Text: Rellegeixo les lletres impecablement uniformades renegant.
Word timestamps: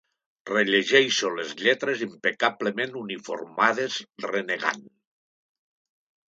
Rellegeixo 0.51 1.29
les 1.39 1.51
lletres 1.59 2.01
impecablement 2.05 2.97
uniformades 3.03 3.99
renegant. 4.27 4.83